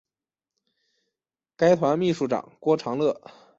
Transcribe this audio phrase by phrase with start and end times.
[1.55, 3.21] 该团秘书长郭长乐。